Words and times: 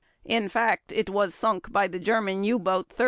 In 0.25 0.49
fact, 0.49 0.91
it 0.91 1.11
was 1.11 1.35
sunk 1.35 1.71
by 1.71 1.87
the 1.87 1.99
German 1.99 2.43
U 2.43 2.57
boat 2.57 2.89
30. 2.89 2.99